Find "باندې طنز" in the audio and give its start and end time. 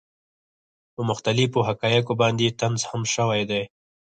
2.21-2.81